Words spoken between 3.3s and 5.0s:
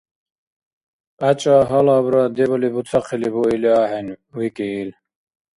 буили ахӀен,— викӀи ил.